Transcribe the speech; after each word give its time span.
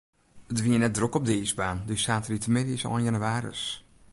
It 0.51 0.59
wie 0.63 0.77
net 0.77 0.93
drok 0.95 1.15
op 1.19 1.25
de 1.27 1.35
iisbaan, 1.41 1.79
dy 1.87 1.95
saterdeitemiddeis 2.03 2.85
ein 2.87 3.05
jannewaris. 3.05 3.63